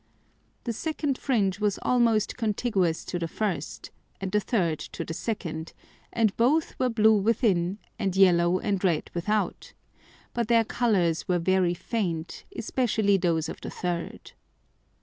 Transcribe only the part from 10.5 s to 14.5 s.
Colours were very faint, especially those of the third.